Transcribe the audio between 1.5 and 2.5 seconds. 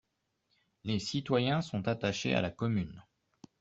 sont attachés à la